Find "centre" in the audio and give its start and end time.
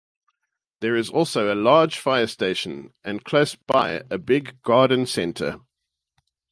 5.05-5.59